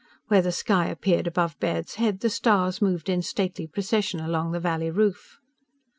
Where 0.29 0.41
the 0.41 0.51
sky 0.51 0.87
appeared 0.87 1.27
above 1.27 1.59
Baird's 1.59 1.93
head, 2.01 2.21
the 2.21 2.31
stars 2.31 2.81
moved 2.81 3.07
in 3.07 3.21
stately 3.21 3.67
procession 3.67 4.19
across 4.19 4.51
the 4.51 4.59
valley 4.59 4.89
roof. 4.89 5.37